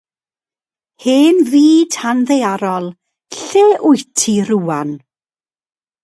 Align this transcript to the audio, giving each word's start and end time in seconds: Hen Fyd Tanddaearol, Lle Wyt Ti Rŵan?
Hen 1.03 1.37
Fyd 1.49 1.91
Tanddaearol, 1.97 2.87
Lle 3.41 3.65
Wyt 3.83 4.07
Ti 4.21 4.35
Rŵan? 4.49 4.91